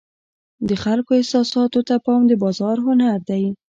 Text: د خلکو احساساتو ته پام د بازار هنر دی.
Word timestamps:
د 0.67 0.69
خلکو 0.83 1.11
احساساتو 1.19 1.79
ته 1.87 1.95
پام 2.05 2.21
د 2.27 2.31
بازار 2.43 2.77
هنر 2.85 3.17
دی. 3.29 3.43